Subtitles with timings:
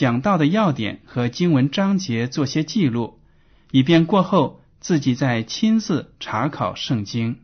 [0.00, 3.20] 讲到的要点和经文章节做些记录，
[3.70, 7.40] 以便过后自己再亲自查考圣经。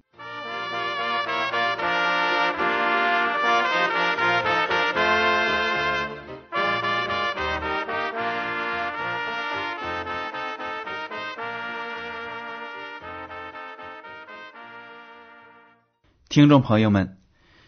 [16.31, 17.19] 听众朋友们，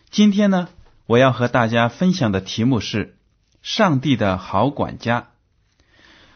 [0.09, 0.71] 今天呢，
[1.05, 3.17] 我要和大家分享的题目是
[3.69, 5.29] “上帝的好管家”。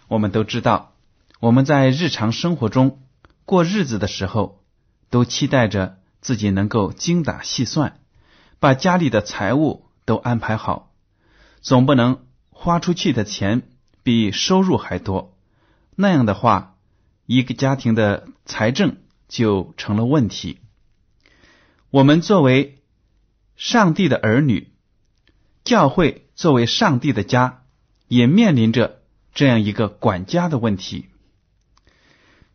[0.07, 0.93] 我们都知道，
[1.41, 3.01] 我们在日常生活中
[3.47, 4.63] 过日子的时候，
[5.09, 7.99] 都期待着自己能够精打细算，
[8.61, 10.93] 把家里的财物都安排好，
[11.63, 13.63] 总不能花出去的钱
[14.03, 15.35] 比收入还多。
[15.97, 16.77] 那样的话，
[17.25, 20.59] 一个家庭的财政就成了问题。
[21.89, 22.83] 我们作为
[23.57, 24.71] 上帝的儿女，
[25.65, 27.63] 教会作为上帝的家，
[28.09, 29.03] 也面临着
[29.35, 31.07] 这样一个管家的问题。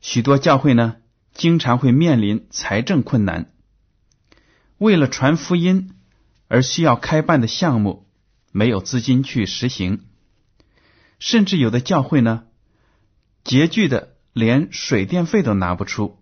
[0.02, 0.97] 许多教会呢，
[1.33, 3.52] 经常会面临财政困难，
[4.77, 5.92] 为了传福音
[6.48, 8.08] 而需要开办的项目，
[8.52, 10.05] 没有资金去实行，
[11.20, 12.43] 甚至有的教会呢，
[13.43, 16.21] 拮据的连水电费都拿不出。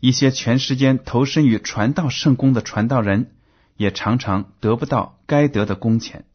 [0.00, 3.34] 一些全时间投身于传道圣功的传道人，
[3.80, 6.26] 也常常得不到该得的工钱，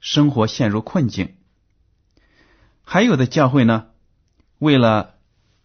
[0.00, 1.36] 生活陷入困境。
[2.82, 3.90] 还有的教会呢，
[4.58, 5.14] 为了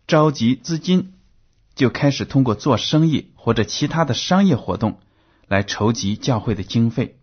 [0.06, 1.14] 召集资金，
[1.74, 5.00] 就开始通过做生意或者其他的商业活动
[5.48, 7.18] 来筹集教会的经费。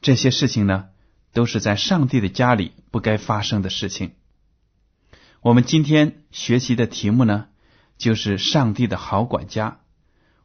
[0.00, 0.88] 这些事情呢，
[1.34, 4.12] 都是在上帝的家里不该发生的事情。
[5.42, 7.48] 我们今天学习的题目呢？
[7.98, 9.80] 就是上帝的好管家，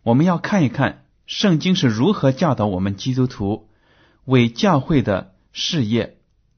[0.03, 3.69] 我们要看一看圣经是如何教导我们基督徒
[4.23, 6.17] 为教会的事业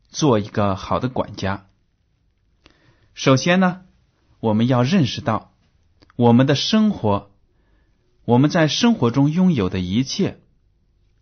[0.09, 1.67] 做一个好的管家。
[3.15, 3.81] 首先呢，
[4.39, 5.55] 我们要认识到
[6.15, 7.31] 我们的生活，
[8.25, 10.39] 我们在生活中拥有的一切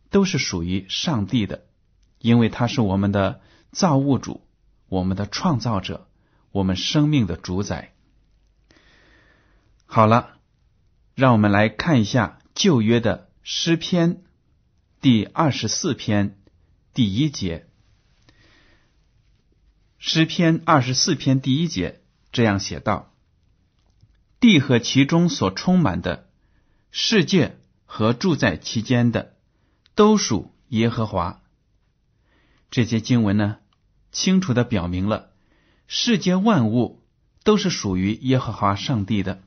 [0.10, 1.66] 都是属于上帝的，
[2.20, 3.40] 因为他是我们的
[3.72, 4.42] 造物主，
[4.90, 6.10] 我们的创造者，
[6.52, 7.94] 我们生命的主宰。
[9.86, 10.38] 好了，
[11.16, 14.26] 让我们来看一下旧约的诗篇
[15.00, 16.38] 第二十四篇
[16.94, 17.70] 第一节。
[20.00, 22.02] 诗篇二十四篇第一节
[22.34, 23.14] 这样写道
[24.42, 26.30] ：“地和其中所充满的
[26.92, 29.38] 世界和住在其间的，
[29.96, 31.42] 都属耶和华。”
[32.70, 33.60] 这节经文呢，
[34.12, 35.32] 清楚的表明了
[35.88, 37.02] 世界万物
[37.46, 39.42] 都是属于耶和华上帝的。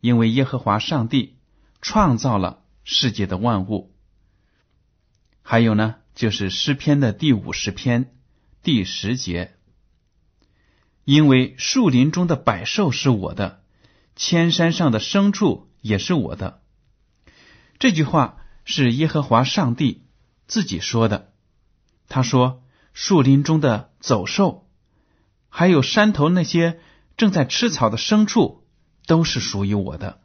[0.00, 1.36] 因为耶和华上帝
[1.80, 3.92] 创造了世界的万物，
[5.42, 8.14] 还有呢，就是诗篇的第五十篇
[8.62, 9.56] 第十节。
[11.04, 13.62] 因为树林中的百兽是我的，
[14.14, 16.62] 千山上的牲畜也是我的。
[17.78, 20.04] 这句话是耶和华上帝
[20.46, 21.32] 自己说的。
[22.08, 22.62] 他说
[22.94, 24.68] ：“树林中的走兽，
[25.48, 26.80] 还有山头那些
[27.16, 28.60] 正在吃草的牲畜。”
[29.06, 30.22] 都是属于我的。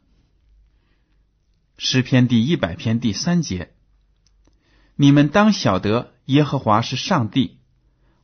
[1.82, 3.72] 诗篇第一百篇第三节，
[4.96, 7.56] 你们当晓得耶和华是上帝，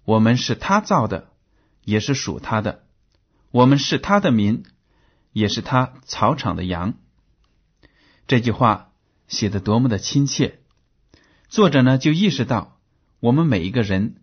[0.04, 1.30] 我们是他造的，
[1.82, 2.80] 也是属他的；
[3.50, 4.64] 我们是他的民，
[5.32, 6.98] 也是他草场的羊。
[8.26, 8.92] 这句话
[9.26, 10.58] 写的多么的亲切！
[11.48, 12.78] 作者呢就意识到，
[13.20, 14.16] 我们每一个人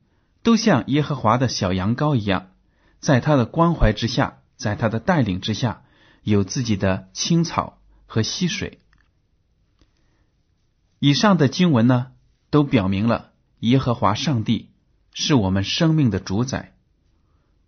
[0.44, 2.52] 都像耶和华的小羊羔一样，
[3.00, 5.82] 在他的关怀之下，在他的带领之下。
[6.22, 8.80] 有自己的青草和溪水。
[11.06, 12.14] 以上的经文呢，
[12.50, 14.70] 都表明了耶和华上帝
[15.14, 16.78] 是我们生命的主宰，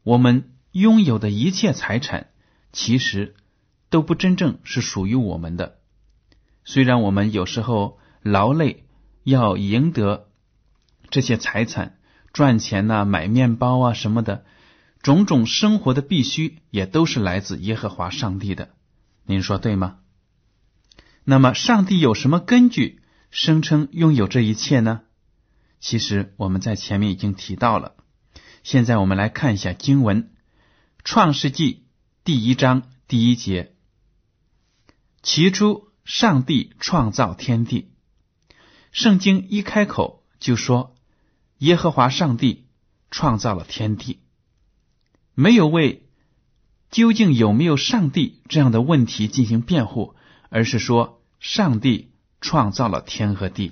[0.03, 2.27] 我们拥有的一切财产，
[2.71, 3.35] 其实
[3.89, 5.79] 都不真正是属于我们的。
[6.63, 8.85] 虽然我们有时候劳累
[9.25, 10.29] 要赢得
[11.09, 11.97] 这些财产，
[12.31, 14.45] 赚钱呐、买面包啊什么的，
[15.01, 18.69] 种种生活的必须，也都是来自耶和华上帝的。
[19.25, 19.97] 您说对吗？
[21.25, 23.01] 那么，上帝有什么根据
[23.35, 25.01] 声称拥有这一切呢？
[25.81, 27.97] 其实我们在前面已经提到了。
[28.63, 30.23] 现在我们来看一下经文，
[31.03, 31.73] 《创世纪》
[32.23, 33.75] 第一章第一节
[35.21, 37.91] ：“起初，上帝创造天地。”
[38.93, 40.95] 圣经一开口就说
[41.59, 42.67] ：“耶和华上帝
[43.11, 44.21] 创造了天地。”
[45.35, 46.07] 没有为
[46.89, 50.15] 究竟有没有上帝这样的问题进行辩护，
[50.47, 52.13] 而是说上帝
[52.45, 53.71] 创造了天和地。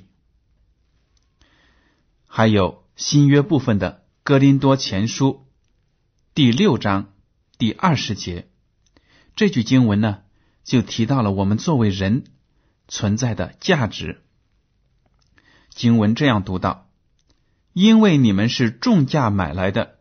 [2.26, 3.92] 还有新约部分的
[4.24, 5.28] 《哥林多前书》
[6.34, 7.14] 第六章
[7.60, 8.50] 第二十节，
[9.36, 10.24] 这句经文呢，
[10.64, 12.24] 就提到了我们作为人
[12.88, 14.24] 存在的价值。
[15.70, 16.90] 经文这样读道
[17.74, 20.00] ：“因为你们是重价买来的，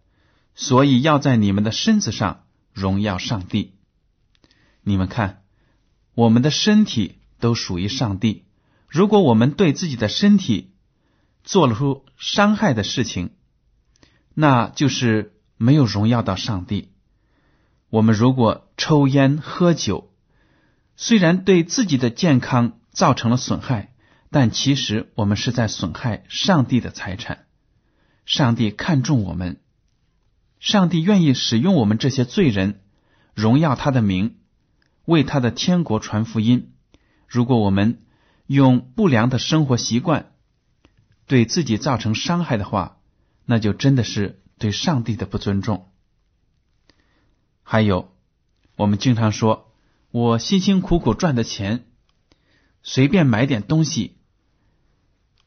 [0.54, 3.74] 所以要在你们的身子上荣耀上帝。”
[4.80, 5.44] 你们看，
[6.14, 8.46] 我们的身体都属于上帝。
[8.92, 10.74] 如果我们对自己的身体，
[11.44, 13.30] 做了出伤害的事情，
[14.34, 16.90] 那就是没有荣耀到上帝。
[17.88, 20.12] 我们如果抽烟喝酒，
[20.94, 23.94] 虽然对自己的健康造成了损害，
[24.28, 27.46] 但其实我们是在损害上帝的财产。
[28.26, 29.58] 上帝看重我们，
[30.60, 32.82] 上帝愿意使用我们这些罪人，
[33.32, 34.36] 荣耀他的名，
[35.06, 36.74] 为他的天国传福音。
[37.26, 37.98] 如果我们
[38.52, 40.30] 用不良的生活习惯，
[41.26, 42.98] 对自己造成伤害的话，
[43.46, 45.90] 那就真的是对上帝的不尊重。
[47.62, 48.14] 还有，
[48.76, 49.72] 我们经常说，
[50.10, 51.86] 我辛辛苦苦赚的钱，
[52.82, 54.18] 随便买点东西，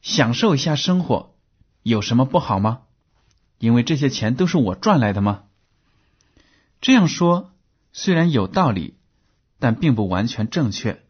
[0.02, 1.36] 享受一下生活，
[1.84, 2.80] 有什么不好吗？
[3.58, 5.44] 因为这些钱都是我赚来的吗？
[6.80, 7.54] 这样说
[7.92, 8.96] 虽然有道理，
[9.60, 11.05] 但并不完全正确。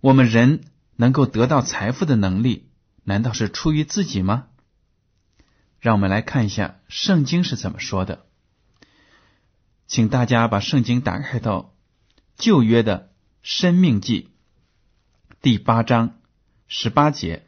[0.00, 0.64] 我们人
[0.96, 2.66] 能够得到财富的能力。
[3.04, 4.48] 难道是出于自己吗？
[5.80, 8.26] 让我们来看一下圣经是怎么说的。
[9.86, 11.74] 请大家把圣经打开到
[12.36, 13.10] 旧约的
[13.40, 14.34] 生命记
[15.40, 16.18] 第八章
[16.66, 17.46] 十八节。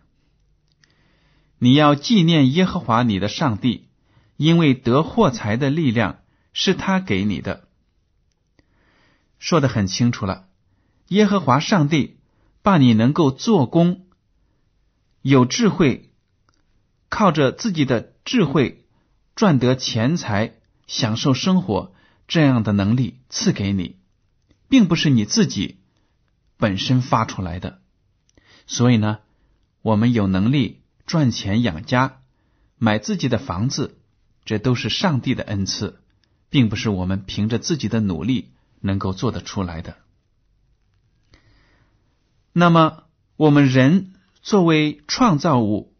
[1.58, 3.90] 你要纪念耶和华你的上帝，
[4.38, 6.20] 因为得货财的力量
[6.54, 7.68] 是他给你的。
[9.38, 10.48] 说的很清楚了，
[11.08, 12.19] 耶和华上帝
[12.62, 14.06] 把你能够做工。
[15.22, 16.10] 有智慧，
[17.08, 18.86] 靠着自己的智慧
[19.36, 20.54] 赚得钱财、
[20.86, 21.94] 享受生活
[22.26, 23.96] 这样的能力赐给你，
[24.68, 25.80] 并不是你自己
[26.56, 27.80] 本身发出来的。
[28.66, 29.18] 所以呢，
[29.82, 32.20] 我们有能力赚钱养家、
[32.78, 33.98] 买自己的房子，
[34.44, 36.00] 这都是上帝的恩赐，
[36.48, 39.96] 并不是我们凭着自己的努力能够做得出来的。
[42.52, 43.04] 那么，
[43.36, 44.14] 我们人。
[44.42, 45.94] 作为创造物，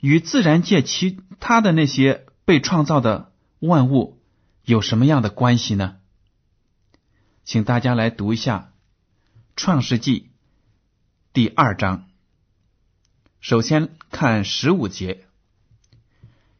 [0.00, 4.20] 与自然界其他的那些被创造的万物
[4.64, 5.98] 有什么样的关系呢？
[7.44, 8.72] 请大家来读一下
[9.54, 10.20] 《创世纪》
[11.32, 12.08] 第二章。
[13.40, 15.24] 首先看十五节：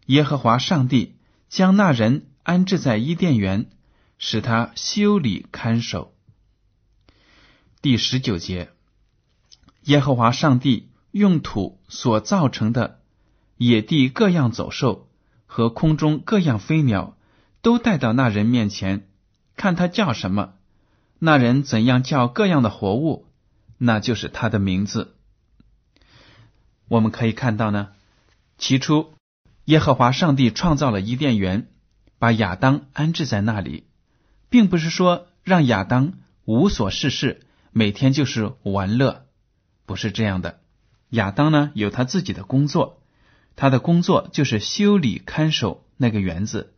[0.07, 1.17] 耶和华上帝
[1.49, 3.69] 将那人安置在伊甸园，
[4.17, 6.15] 使他修理看守。
[7.83, 8.74] 第十九节。
[9.85, 13.01] 耶和华上帝用土所造成的
[13.59, 15.09] 野地各样走兽
[15.47, 17.17] 和空中各样飞鸟，
[17.61, 19.07] 都带到那人面前，
[19.57, 20.55] 看他叫什么，
[21.19, 23.27] 那人怎样叫各样的活物，
[23.77, 25.15] 那就是他的名字。
[26.89, 27.89] 我们可以看到呢，
[28.57, 29.13] 起初
[29.67, 31.69] 耶和华上帝创造了伊甸园，
[32.19, 33.85] 把亚当安置在那里，
[34.49, 36.15] 并不是说让亚当
[36.47, 39.24] 无所事事，每天就是玩乐。
[39.87, 40.61] 不是这样的，
[41.11, 43.03] 亚当呢有他自己的工作，
[43.57, 46.75] 他的工作就是修理看守那个园子，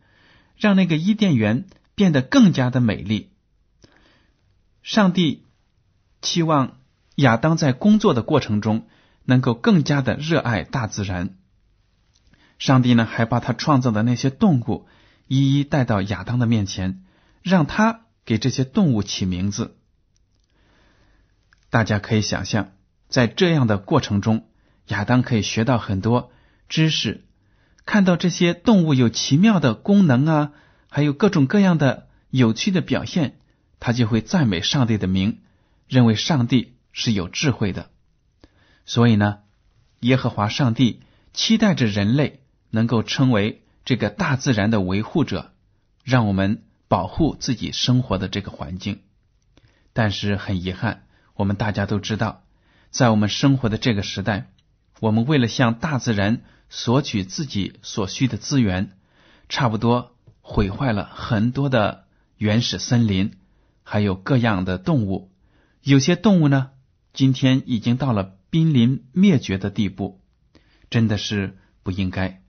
[0.57, 3.31] 让那个伊甸园变得更加的美丽。
[4.83, 5.45] 上帝
[6.21, 6.77] 期望
[7.15, 8.87] 亚当在工作的过程中
[9.25, 11.37] 能够更加的热爱大自然。
[12.59, 14.87] 上帝呢还把他创造的那些动物
[15.27, 17.03] 一一带到亚当的面前，
[17.41, 19.77] 让他给这些动物起名字。
[21.69, 22.71] 大家可以想象。
[23.07, 24.47] 在这样的过程中，
[24.87, 26.31] 亚当可以学到很多
[26.69, 27.23] 知识，
[27.85, 30.51] 看到这些动物有奇妙的功能啊，
[30.89, 33.39] 还有各种各样的有趣的表现，
[33.79, 35.39] 他就会赞美上帝的名，
[35.87, 37.89] 认为上帝是有智慧的。
[38.85, 39.39] 所以呢，
[40.01, 41.01] 耶和华上帝
[41.33, 45.53] 期待着人类能够成为这个大自然的维护者，
[46.03, 49.01] 让我们保护自己生活的这个环境。
[49.93, 52.43] 但是很遗憾，我们大家都知道，
[52.89, 54.49] 在我们生活的这个时代。
[54.99, 58.97] 我们为了向大自然索取自己所需的资源，
[59.47, 62.05] 差不多毁坏了很多的
[62.37, 63.33] 原始森林，
[63.83, 65.31] 还有各样的动物。
[65.83, 66.71] 有些动物呢，
[67.13, 70.19] 今天已经到了濒临灭绝的地步，
[70.89, 72.41] 真的是不应该。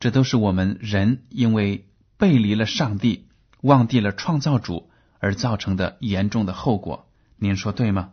[0.00, 3.28] 这都是我们人因为背离了上帝、
[3.60, 7.08] 忘记了创造主而造成的严重的后果。
[7.36, 8.12] 您说对吗？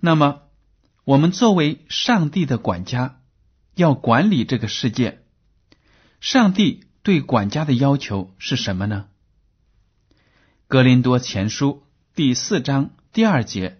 [0.00, 0.42] 那么。
[1.04, 3.20] 我们作为上帝的管家，
[3.76, 5.22] 要管理这个世界。
[6.18, 9.06] 上帝对管家的要求是什么呢？
[10.66, 11.84] 格林多前书
[12.16, 13.78] 第四章第二节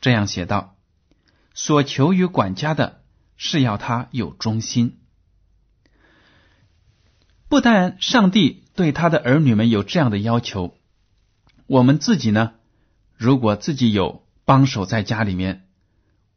[0.00, 0.76] 这样写道
[1.52, 3.02] ：“所求于管家的
[3.36, 5.00] 是要他有忠心。”
[7.50, 10.76] 不但上帝对他的儿女们有这样的要求，
[11.66, 12.52] 我们自己呢？
[13.16, 15.66] 如果自己有帮手在家里面。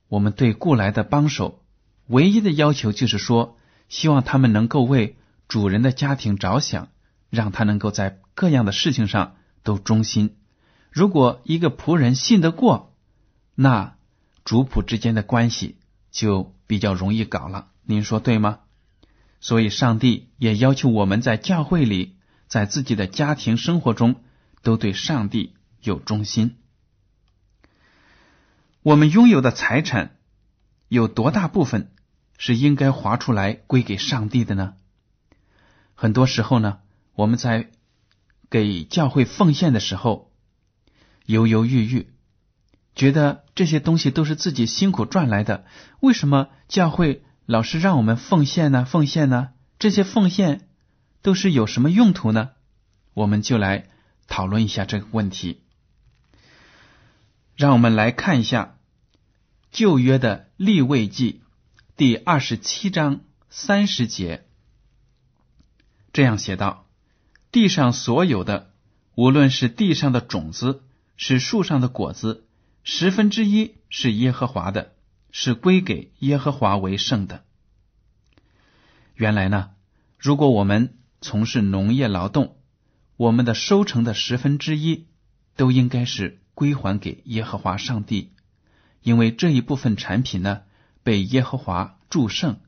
[0.10, 1.64] 我们对雇来的帮手
[2.08, 5.16] 唯一的要求就是说，希望他们能够为
[5.48, 6.90] 主人的家庭着想，
[7.30, 10.36] 让他能够在各样的事情上都忠心。
[10.90, 12.94] 如果一个仆人信得过，
[13.56, 13.96] 那
[14.44, 15.78] 主仆之间的关系
[16.12, 17.68] 就比较容易搞了。
[17.86, 18.60] 您说对吗？
[19.40, 22.18] 所以，上帝也要求我们在教会里，
[22.50, 24.16] 在自己的家庭生活中，
[24.64, 26.58] 都对上帝有忠心。
[28.84, 30.18] 我们拥有的财产
[30.88, 31.92] 有多大部分
[32.40, 34.74] 是应该划出来归给上帝的呢？
[35.94, 36.80] 很多时候呢，
[37.14, 37.70] 我们在
[38.50, 40.32] 给教会奉献的时候
[41.28, 42.12] 犹犹豫豫，
[42.96, 45.64] 觉得这些东西都是自己辛苦赚来的，
[46.00, 48.86] 为什么教会老是让我们奉献呢？
[48.86, 49.50] 奉献呢？
[49.78, 50.68] 这些奉献
[51.22, 52.50] 都是有什么用途呢？
[53.14, 53.90] 我们就来
[54.28, 55.61] 讨论一下这个问题。
[57.62, 58.80] 让我们来看一下
[59.72, 61.44] 旧约的立位记
[61.96, 64.48] 第二十七章三十节，
[66.12, 66.88] 这样写道
[67.54, 68.74] ：“地上所有的，
[69.14, 70.82] 无论是地上的种子，
[71.18, 72.48] 是树上的果子，
[72.84, 74.96] 十分之一是耶和华的，
[75.30, 77.44] 是归给耶和华为圣的。”
[79.14, 79.70] 原来呢，
[80.18, 82.56] 如果我们从事农业劳动，
[83.18, 85.06] 我们的收成的十分之一
[85.56, 86.41] 都应该是。
[86.54, 88.34] 归还给耶和华上帝，
[89.02, 90.62] 因为这一部分产品呢
[91.02, 92.60] 被耶和华祝圣，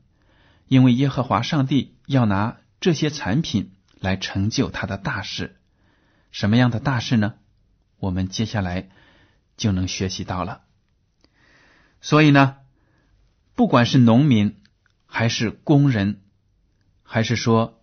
[0.66, 5.60] 因为耶和华上帝要拿这些产品来成就他的大事。
[6.32, 7.34] 什么样的大事呢？
[7.98, 8.88] 我们接下来
[9.56, 10.62] 就能学习到了。
[12.00, 12.56] 所以呢，
[13.54, 14.56] 不管是农民，
[15.06, 16.22] 还是工人，
[17.02, 17.80] 还是说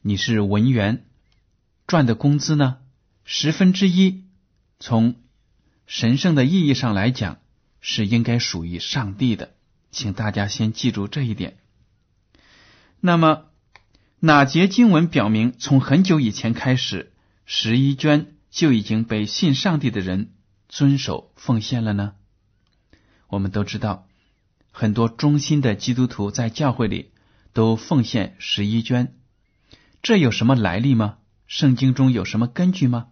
[0.00, 1.04] 你是文员，
[1.86, 2.78] 赚的工资呢，
[3.24, 4.24] 十分之一
[4.80, 5.16] 从。
[5.86, 7.38] 神圣的意义上来讲，
[7.80, 9.54] 是应该属于上帝的，
[9.90, 11.58] 请大家先记住这一点。
[13.00, 13.46] 那么，
[14.20, 17.12] 哪节经文表明从很久以前开始，
[17.44, 20.32] 十一捐就已经被信上帝的人
[20.68, 22.14] 遵守奉献了呢？
[23.26, 24.06] 我们都知道，
[24.70, 27.10] 很多忠心的基督徒在教会里
[27.52, 29.16] 都奉献十一捐，
[30.00, 31.18] 这有什么来历吗？
[31.48, 33.08] 圣经中有什么根据吗？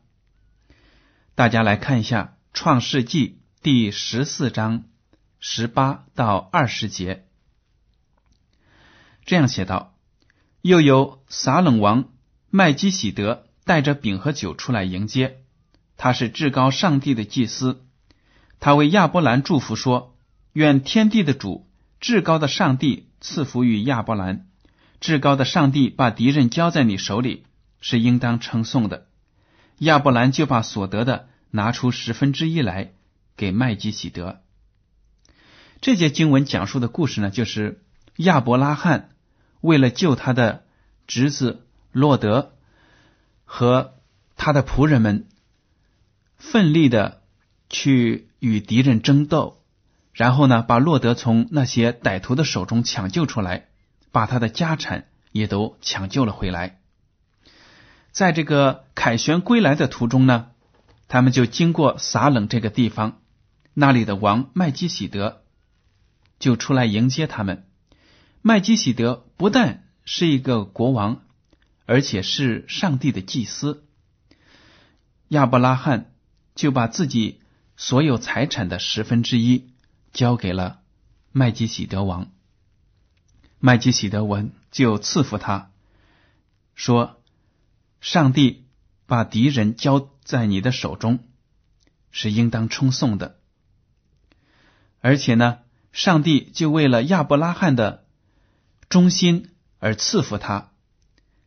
[1.34, 2.36] 大家来看一下。
[2.52, 4.84] 创世纪第十四章
[5.38, 7.24] 十八到二十节，
[9.24, 9.94] 这样写道：
[10.60, 12.10] 又有撒冷王
[12.50, 15.38] 麦基喜德带着饼和酒出来迎接，
[15.96, 17.86] 他是至高上帝的祭司。
[18.58, 20.16] 他为亚伯兰祝福说
[20.52, 21.66] ：“愿天地的主、
[21.98, 24.46] 至高的上帝赐福于亚伯兰。
[25.00, 27.46] 至高的上帝把敌人交在你手里，
[27.80, 29.06] 是应当称颂的。”
[29.78, 31.28] 亚伯兰就把所得的。
[31.50, 32.92] 拿出十分之一来
[33.36, 34.40] 给麦基喜德。
[35.80, 37.82] 这节经文讲述的故事呢，就是
[38.16, 39.10] 亚伯拉罕
[39.60, 40.64] 为了救他的
[41.06, 42.52] 侄子洛德
[43.44, 43.94] 和
[44.36, 45.26] 他的仆人们，
[46.36, 47.22] 奋力的
[47.70, 49.62] 去与敌人争斗，
[50.12, 53.68] 然后呢，把洛德从那些歹徒的手中抢救出来，
[54.12, 56.78] 把他的家产也都抢救了回来。
[58.12, 60.49] 在这个凯旋归来的途中呢。
[61.10, 63.20] 他们就经过撒冷这个地方，
[63.74, 65.42] 那里的王麦基喜德
[66.38, 67.68] 就出来迎接他们。
[68.42, 71.22] 麦基喜德不但是一个国王，
[71.84, 73.84] 而且是上帝的祭司。
[75.26, 76.12] 亚伯拉罕
[76.54, 77.40] 就把自己
[77.76, 79.72] 所有财产的十分之一
[80.12, 80.78] 交给了
[81.32, 82.30] 麦基喜德王。
[83.58, 85.72] 麦基喜德文就赐福他，
[86.76, 87.20] 说
[88.00, 88.64] ：“上帝
[89.10, 91.18] 把敌人交在你的手中，
[92.12, 93.40] 是应当称颂的。
[95.00, 95.58] 而且呢，
[95.90, 98.04] 上帝就为了亚伯拉罕的
[98.88, 99.50] 忠心
[99.80, 100.70] 而赐福他。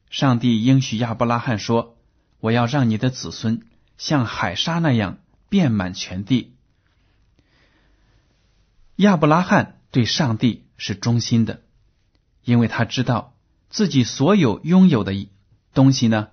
[0.09, 1.97] 上帝应许亚伯拉罕说
[2.41, 3.65] ：‘我要让你的子孙
[3.97, 6.57] 像海沙那样遍满全地。’
[8.97, 11.61] 亚伯拉罕对上帝是忠心的。”
[12.43, 13.37] 因为他知道
[13.69, 15.13] 自己所有拥有的
[15.73, 16.27] 东西呢，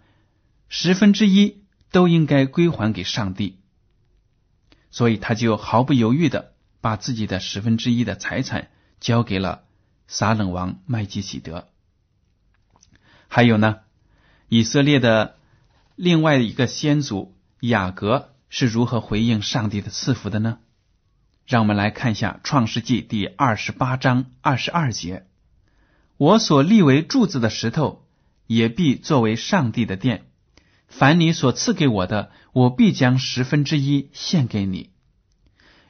[0.73, 3.59] 十分之一都应该归还给上帝，
[4.93, 9.65] 所以他就毫不犹豫的把自己的十分之一的财产交给了
[10.07, 11.67] 撒冷王麦基喜德。
[13.27, 13.81] 还有呢，
[14.49, 15.37] 以色列的
[15.97, 20.59] 另外一个先祖雅各是如何回应上帝的赐福的呢？
[21.47, 25.27] 让我们来看一下《创世纪》第二十八章二十二节。
[26.17, 28.07] 我所立为柱子的石头，
[28.47, 30.30] 也必作为上帝的殿。
[30.91, 34.91] 凡你所赐给我的，我必将十分之一献给你。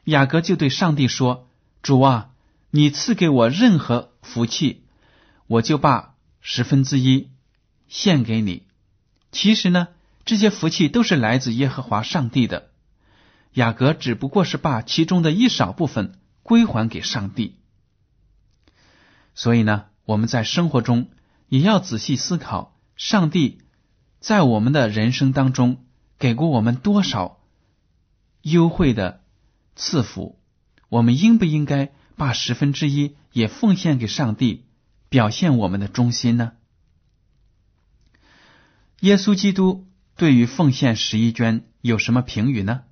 [0.05, 1.51] 雅各就对上帝说
[1.83, 2.31] ：“主啊，
[2.71, 4.85] 你赐给我任何福气，
[5.49, 7.31] 我就把十分之一
[7.89, 8.69] 献给你。
[9.33, 9.89] 其实呢，
[10.25, 12.71] 这些福气都是来自耶和华上帝的。
[13.55, 17.57] 雅各只不过是把其中的一少部分归还给上帝。
[19.35, 21.11] 所以呢。”我们在生活中
[21.49, 23.61] 也要仔细思考，上帝
[24.21, 25.85] 在我们的人生当中
[26.19, 27.41] 给过我们多少
[28.43, 29.23] 优惠的
[29.75, 30.39] 赐福，
[30.89, 34.67] 我们应不应该把十分之一也奉献给上帝，
[35.09, 36.53] 表现我们的忠心呢？
[39.01, 42.83] 耶稣基督对于奉献十一捐有什么评语呢？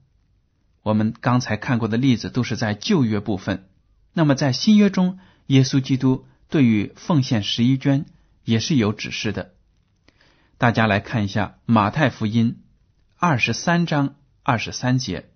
[0.82, 3.68] 我们刚才看过的例子都是在旧约部分，
[4.14, 6.26] 那么在新约中，耶稣基督。
[6.50, 8.06] 对于奉献十一捐
[8.42, 9.52] 也是有指示的。
[10.58, 12.58] 大家来看一下《马太福音》
[13.16, 15.30] 二十三章二十三节：“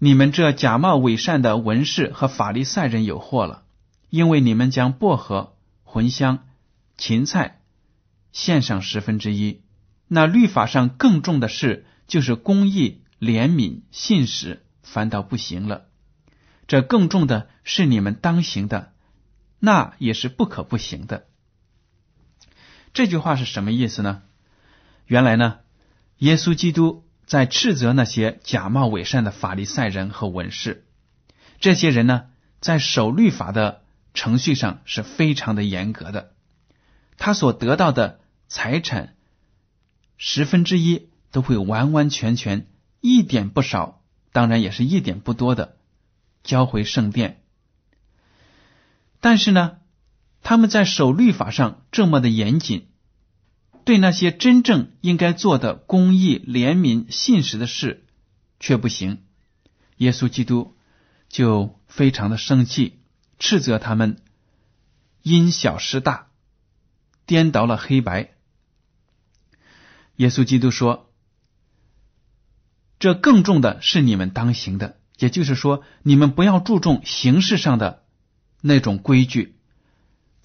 [0.00, 3.64] 你们这假冒伪善的文士和法利赛人有祸了，
[4.08, 6.46] 因为你们将薄荷、茴香、
[6.96, 7.60] 芹菜
[8.32, 9.60] 献上十分之一，
[10.08, 15.84] 那律法上更重的事，就是公义、怜悯、信实，反倒不行了。”
[16.66, 18.94] 这更重的是你们当行的，
[19.58, 21.26] 那也是不可不行的。
[22.96, 24.22] 这句话是什么意思呢？
[25.04, 25.58] 原来呢，
[26.16, 30.86] 耶稣基督在斥责那些假冒伪善的法利赛人和文士。
[31.60, 32.28] 这些人呢，
[32.58, 33.82] 在守律法的
[34.14, 36.32] 程序上是非常的严格的。
[37.18, 39.14] 他所得到的财产
[40.16, 42.66] 十分之一都会完完全全
[43.02, 44.00] 一点不少，
[44.32, 45.76] 当然也是一点不多的。
[46.42, 47.42] 交回圣殿，
[49.20, 49.80] 但是呢，
[50.48, 52.86] 他们在守律法上这么的严谨，
[53.84, 58.06] 对那些真正应该做的公义、怜悯、信实的事
[58.60, 59.24] 却不行。
[59.96, 60.76] 耶稣基督
[61.28, 63.00] 就非常的生气，
[63.40, 64.22] 斥责他们
[65.20, 66.28] 因小失大，
[67.26, 68.30] 颠倒了黑白。
[70.14, 71.10] 耶稣基督说
[73.00, 78.04] ：“这更重的是你们当行的。”也就是说，你们不要注重形式上的
[78.60, 79.55] 那种规矩，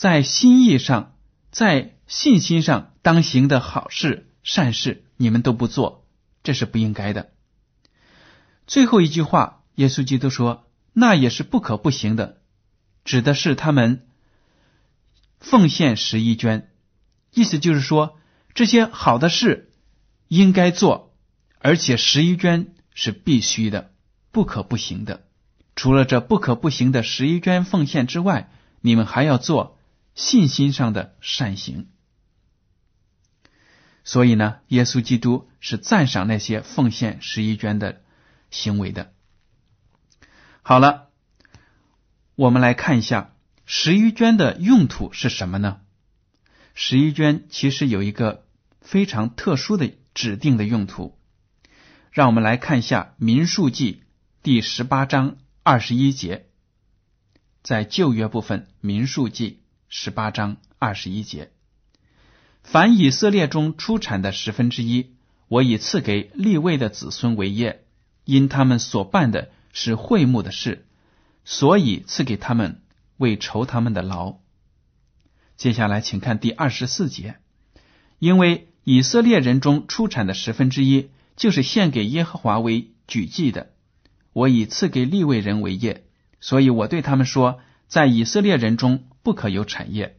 [0.01, 1.13] 在心意上、
[1.51, 6.07] 在信心上当行的好事、善事，你们都不做，
[6.41, 7.29] 这是不应该的。
[8.65, 12.41] 最后一句话，耶稣基督说：“那也是不可不行的。”
[13.05, 14.07] 指的是他们
[15.39, 16.71] 奉献十一捐，
[17.31, 18.17] 意思就是说，
[18.55, 19.71] 这些好的事
[20.27, 21.13] 应该做，
[21.59, 23.91] 而且十一捐是必须的。
[24.31, 25.27] 不可不行的，
[25.75, 28.49] 除了这不可不行的十一捐奉献之外，
[28.81, 29.77] 你们还要做
[30.15, 31.89] 信心上的善行。
[34.03, 38.01] 所以呢，耶稣基督是赞赏那些奉献十一捐的
[38.49, 39.13] 行为的。
[40.63, 41.09] 好了，
[42.35, 45.81] 我们来看一下十一捐的用途是什么呢？
[46.73, 48.45] 十一捐其实有一个
[48.81, 51.17] 非常特殊的指定的用途，
[52.11, 53.93] 让我们来看一下《民数记》。
[54.43, 56.47] 第十八章二十一节，
[57.61, 59.60] 在旧约部分民数记
[59.93, 61.51] 十八章二十一节，
[62.63, 65.11] 凡以色列中出产的十分之一，
[65.49, 67.83] 我以赐给立位的子孙为业，
[68.23, 70.87] 因他们所办的是会幕的事，
[71.43, 72.81] 所以赐给他们
[73.17, 74.37] 为酬他们的劳。
[75.57, 77.35] 接下来，请看第二十四节。
[78.17, 83.73] 因为以色列人中出产的十分之一，就是献给耶和华为举祭的，
[84.31, 86.05] 我以赐给立位人为业，
[86.39, 90.17] 所以我对他们说，在以色列人中不可有产业。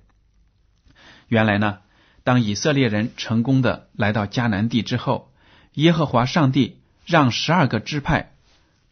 [1.28, 1.78] 原来呢，
[2.24, 5.32] 当以色列人成功的来到迦南地之后，
[5.74, 8.34] 耶和华上帝让十二个支派，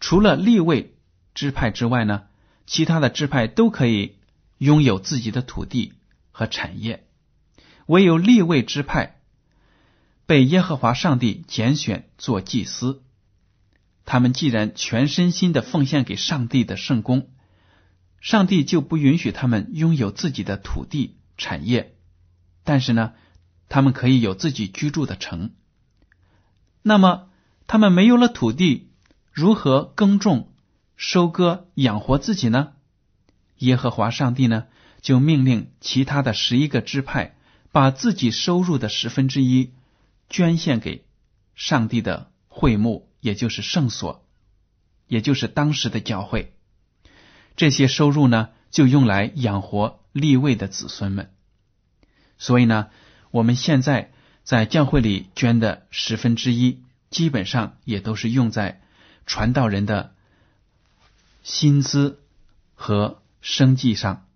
[0.00, 0.94] 除了立位
[1.34, 2.24] 支派之外呢，
[2.66, 4.16] 其他的支派都可以
[4.58, 5.92] 拥有自己的土地
[6.32, 7.06] 和产业。
[7.86, 9.20] 唯有立位支派
[10.26, 13.02] 被耶和华上帝拣选做祭司，
[14.04, 17.28] 他们既然全身心的奉献给上帝的圣功，
[18.20, 21.96] 上帝就不允许他们拥有自己的土地产业，
[22.64, 23.14] 但是呢，
[23.68, 25.50] 他们可以有自己居住的城。
[26.82, 27.28] 那么，
[27.66, 28.90] 他们没有了土地，
[29.32, 30.52] 如何耕种、
[30.96, 32.72] 收割、养活自己呢？
[33.58, 34.66] 耶和华上帝呢，
[35.00, 37.36] 就命令其他的十一个支派。
[37.72, 39.74] 把自己收入的十分之一
[40.28, 41.04] 捐献给
[41.54, 44.26] 上帝的会幕，也就是圣所，
[45.06, 46.52] 也就是当时的教会。
[47.56, 51.32] 这些收入呢，就用来养活立位的子孙们。
[52.38, 52.88] 所以呢，
[53.30, 54.12] 我们现在
[54.44, 58.80] 在教会里捐的十分之一，基本上也都是用在
[59.26, 60.14] 传道人的
[61.42, 62.20] 薪资
[62.74, 64.26] 和生计上，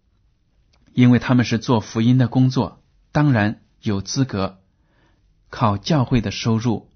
[0.93, 2.83] 因为他们是做福音的工作。
[3.11, 4.61] 当然有资格
[5.49, 6.91] 靠教会的收入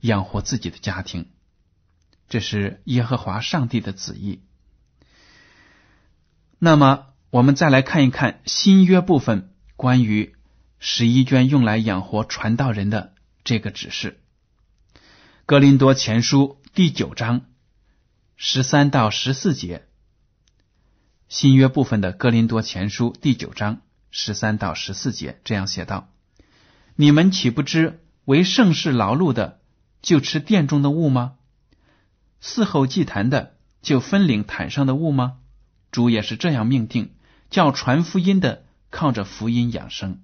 [0.00, 1.30] 养活自己的家庭，
[2.28, 4.42] 这是耶和华上帝的旨意。
[6.64, 10.36] 那么，我们再来看一看新约部分关于
[10.78, 14.20] 十一卷用来养活传道人的这个指示，
[15.44, 17.46] 《格林多前书》第九章
[18.36, 19.88] 十三到十四节。
[21.28, 23.80] 新约部分的《格林多前书》第九章。
[24.12, 26.10] 十三到十四节这样写道
[26.94, 29.58] ：“你们岂不知为盛世劳碌的
[30.00, 31.32] 就吃殿中的物吗？
[32.40, 35.38] 伺候祭坛的就分领坛上的物吗？
[35.92, 37.12] 主也是这样命定，
[37.50, 40.22] 叫传福音的靠着福音养生。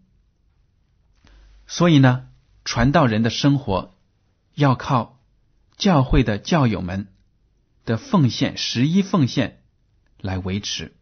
[1.68, 2.26] 所以呢，
[2.64, 3.94] 传道人的生活
[4.54, 5.20] 要靠
[5.76, 7.08] 教会的教友们
[7.84, 9.62] 的奉献，十一奉献
[10.20, 10.96] 来维持。”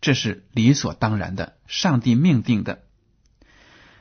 [0.00, 2.84] 这是理所当然的，上帝命定的。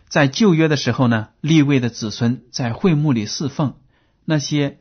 [0.08, 3.80] 在旧约的时候呢，立位的子孙在会幕里侍奉，
[4.24, 4.80] 那些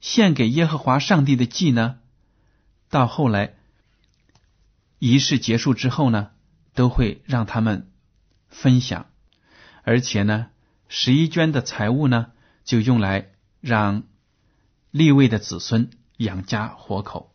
[0.00, 1.98] 献给耶和华上帝的祭呢，
[2.88, 3.57] 到后来
[4.98, 6.30] 仪式结束之后呢，
[6.74, 7.90] 都会让他们
[8.48, 9.06] 分享，
[9.82, 10.48] 而且呢，
[10.88, 12.32] 十一捐的财物呢，
[12.64, 13.30] 就用来
[13.60, 14.04] 让
[14.90, 17.34] 立位的子孙养家活口。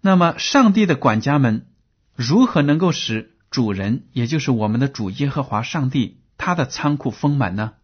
[0.00, 1.66] 那么，上帝的管家们
[2.14, 7.74] 如何能够使主人，也就是我们的主耶和华上帝，他的仓库丰满呢？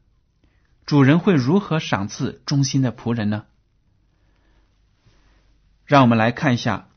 [0.87, 3.45] 主人会如何赏赐忠心的仆人呢？
[5.85, 6.89] 让我们来看一下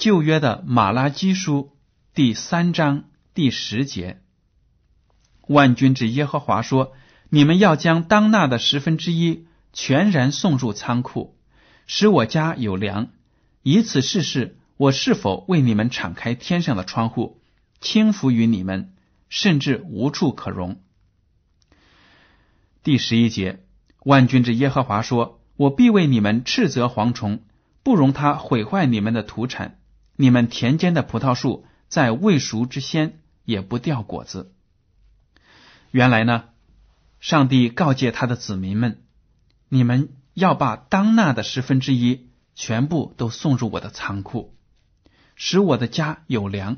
[0.00, 1.76] 旧约的马拉基书
[2.14, 4.22] 第三章第十节
[5.46, 6.94] ：“万军之耶和华说：
[7.28, 11.36] 你们要将当纳的十分之一全然送入仓库，
[11.86, 13.08] 使我家有粮，
[13.62, 17.42] 以此试试。”我是否为你们敞开天上的窗户，
[17.82, 18.94] 倾福于你们，
[19.28, 20.80] 甚至无处可容？
[22.82, 23.62] 第十一节，
[24.04, 27.42] 万军之耶和华说：“我必为你们斥责蝗虫，
[27.82, 29.76] 不容它毁坏你们的土产。
[30.20, 34.52] 你们田间的葡萄树在未熟之先也不掉果子。”
[35.92, 36.44] 原来呢，
[37.20, 39.02] 上帝告诫他的子民们
[39.70, 44.54] ：“你们要把当纳的十分之一全部都送入我的仓库。”
[45.36, 46.76] 使我的家有粮，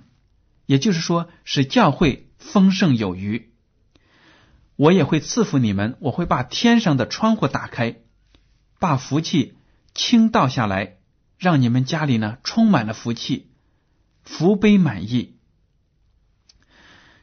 [0.66, 3.52] 也就是说，使教会丰盛有余。
[4.76, 7.96] 我也会赐福你们，我会把天上的窗户打开，
[8.78, 9.56] 把福气
[9.94, 10.98] 倾倒下来，
[11.42, 13.48] 让你们家里呢充满了福气，
[14.22, 15.34] 福杯满溢。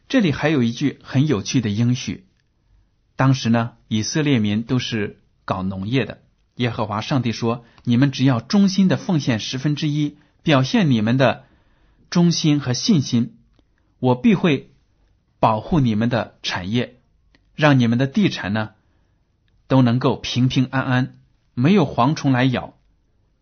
[0.09, 2.27] 这里还有一句很有趣的应许：
[3.15, 6.21] 当时呢，以色列民都是搞农业的，
[6.55, 11.45] 耶和华上帝说：“你们只要忠心的奉献十分之一。”表现你们的
[12.09, 13.37] 忠心和信心，
[13.99, 14.73] 我必会
[15.39, 16.99] 保护你们的产业，
[17.55, 18.71] 让你们的地产呢
[19.67, 21.19] 都能够平平安安，
[21.53, 22.73] 没有蝗虫来咬，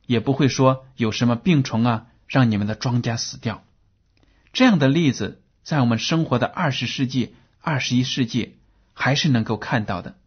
[0.08, 3.64] 也不会说有什么病虫啊让你们的庄稼死掉。
[4.54, 8.58] 这样的例子在我们生活的二十世纪、二十一世纪
[8.94, 10.18] 还是能够看到的。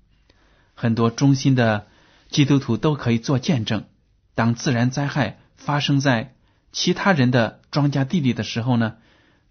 [0.74, 1.88] 很多忠心的
[2.28, 3.86] 基督徒都可以做见证。
[4.34, 6.34] 当自然灾害发生在
[6.72, 8.96] 其他人的庄稼地里的时候呢，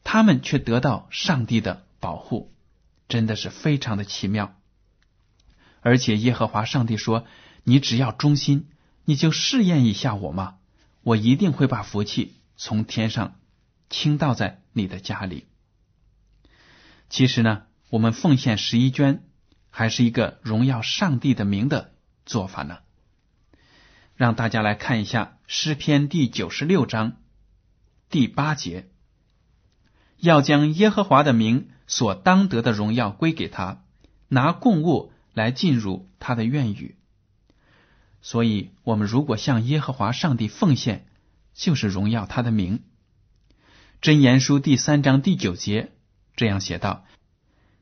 [0.04, 2.52] 他们却得到上帝的保护，
[3.08, 4.56] 真的是非常的奇妙。
[5.82, 7.26] 而且耶和华上帝说
[7.64, 8.68] ：“你只要忠心，
[9.06, 10.58] 你就试验一下我嘛，
[11.02, 13.40] 我一定会把福气从天上
[13.90, 15.48] 倾倒在你的家里。”
[17.10, 19.24] 其实呢，我们奉献十一捐，
[19.70, 21.94] 还是一个荣耀上帝的名的
[22.26, 22.80] 做法呢。
[24.16, 27.18] 让大家来看一下诗篇第九十六章
[28.10, 28.90] 第八节
[30.18, 33.84] ：“要将耶和华的名所当得的荣耀归给他，
[34.28, 36.98] 拿供物。”来进入他的愿语，
[38.22, 41.06] 所以我们如果向耶和华上帝奉献，
[41.54, 42.82] 就是荣耀他的名。
[44.02, 45.92] 真言书第三章第九节
[46.36, 47.06] 这样写道：“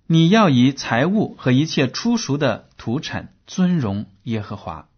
[0.07, 4.89] 你要以财物和一切出熟的土产尊荣耶和华。”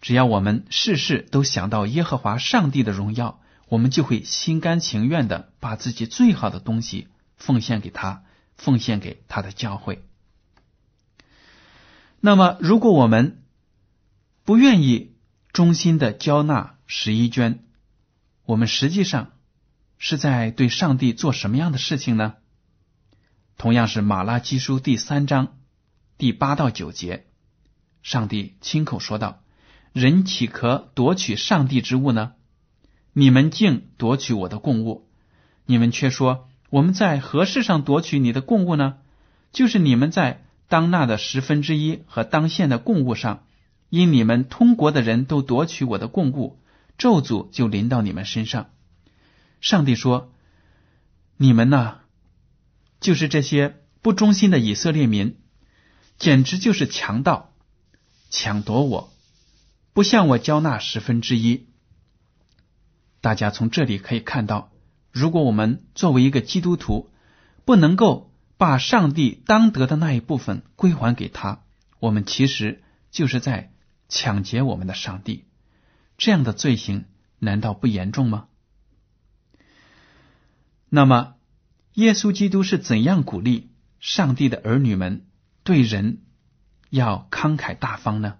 [0.00, 8.22] 只要我们事事都想到耶和华上帝的荣耀，我们就会心甘情愿的把自己最好的东西奉献给他，
[8.56, 10.04] 奉献给他的教会。
[12.20, 13.42] 那么，如果我们
[14.46, 15.16] 不愿意
[15.52, 17.64] 衷心的交纳十一捐，
[18.44, 19.32] 我们实际上
[19.98, 22.34] 是在对上帝做什么样的事情呢？
[23.58, 25.58] 同样是马拉基书第三章
[26.16, 27.26] 第八到九节，
[28.04, 29.42] 上帝亲口说道
[29.92, 32.34] ：“人岂可夺取上帝之物呢？
[33.12, 35.08] 你们竟夺取我的供物，
[35.64, 38.98] 你们却说我们在何事上夺取你的供物呢？
[39.50, 43.44] 就是你们在。”当纳的十分之一和当献的供物上，
[43.88, 46.58] 因你们通国的人都夺取我的供物，
[46.98, 48.70] 咒诅就临到你们身上。
[49.60, 50.32] 上帝说
[51.36, 51.98] ：“你们呐，
[53.00, 55.36] 就是这些不忠心的以色列民，
[56.18, 57.52] 简直就是强盗，
[58.30, 59.12] 抢夺我，
[59.92, 61.66] 不向我交纳十分之一。”
[63.20, 64.70] 大家从这里可以看到，
[65.10, 67.10] 如果我们作为一个基督徒，
[67.64, 68.32] 不能够。
[68.58, 71.60] 把上帝当得的那一部分归还给他，
[72.00, 73.70] 我们其实就是在
[74.08, 75.44] 抢劫我们的上帝。
[76.18, 77.04] 这样的罪行
[77.38, 78.46] 难道不严重吗？
[80.88, 81.34] 那么，
[81.94, 85.26] 耶稣基督是怎样鼓励上帝的儿女们
[85.62, 86.22] 对人
[86.90, 88.38] 要慷慨大方呢？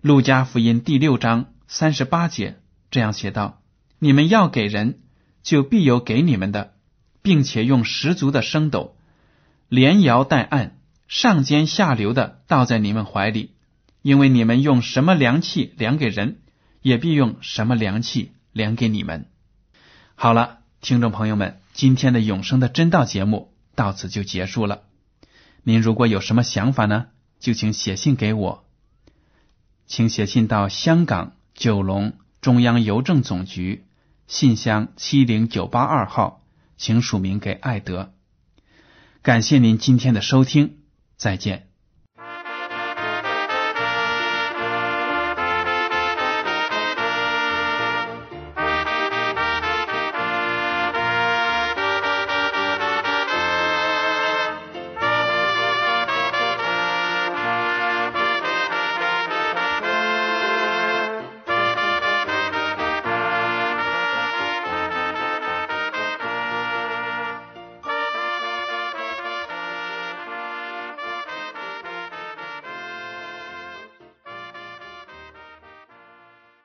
[0.00, 3.62] 路加福音第六章三十八节这样写道
[3.98, 5.00] ：“你们要给人，
[5.42, 6.72] 就必有给你们的。”
[7.24, 8.98] 并且用十足的升斗，
[9.70, 13.53] 连摇带按，上尖下流的倒在你们怀里，
[14.04, 16.42] 因为你们用什么量器量给人，
[16.82, 19.30] 也必用什么量器量给你们。
[20.14, 24.82] 好了，听众朋友们，今天的永生的真道节目到此就结束了。
[25.62, 27.06] 您如果有什么想法呢，
[27.40, 28.66] 就请写信给我，
[29.86, 32.12] 请写信到香港九龙
[32.42, 33.86] 中央邮政总局
[34.26, 36.42] 信箱七零九八二号。
[36.76, 38.12] 请署名给艾德。
[39.22, 40.80] 感谢您今天的收听，
[41.16, 41.73] 再见。